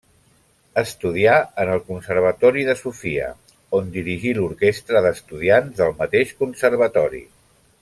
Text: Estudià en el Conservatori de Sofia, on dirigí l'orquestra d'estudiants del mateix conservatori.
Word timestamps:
Estudià 0.81 1.33
en 1.63 1.71
el 1.73 1.81
Conservatori 1.89 2.63
de 2.69 2.75
Sofia, 2.79 3.29
on 3.81 3.93
dirigí 3.99 4.33
l'orquestra 4.39 5.05
d'estudiants 5.07 5.77
del 5.83 5.95
mateix 6.03 6.33
conservatori. 6.43 7.23